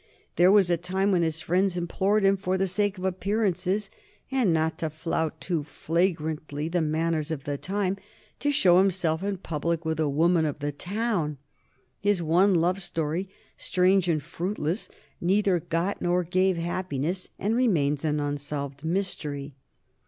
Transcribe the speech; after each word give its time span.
There 0.35 0.51
was 0.51 0.71
a 0.71 0.77
time 0.77 1.11
when 1.11 1.21
his 1.21 1.41
friends 1.41 1.77
implored 1.77 2.23
him 2.23 2.35
for 2.35 2.57
the 2.57 2.67
sake 2.67 2.97
of 2.97 3.05
appearances, 3.05 3.91
and 4.31 4.51
not 4.51 4.79
to 4.79 4.89
flout 4.89 5.39
too 5.39 5.61
flagrantly 5.63 6.67
the 6.69 6.81
manners 6.81 7.29
of 7.29 7.43
the 7.43 7.55
time, 7.55 7.97
to 8.39 8.49
show 8.49 8.79
himself 8.79 9.21
in 9.21 9.37
public 9.37 9.85
with 9.85 9.99
a 9.99 10.09
woman 10.09 10.43
of 10.43 10.57
the 10.57 10.71
town. 10.71 11.37
His 11.99 12.19
one 12.19 12.55
love 12.55 12.81
story, 12.81 13.29
strange 13.57 14.09
and 14.09 14.23
fruitless, 14.23 14.89
neither 15.21 15.59
got 15.59 16.01
nor 16.01 16.23
gave 16.23 16.57
happiness 16.57 17.29
and 17.37 17.55
remains 17.55 18.03
an 18.03 18.19
unsolved 18.19 18.83
mystery. 18.83 19.53